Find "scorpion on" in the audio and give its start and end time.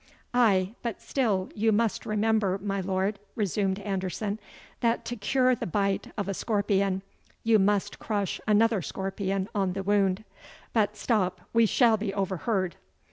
8.81-9.73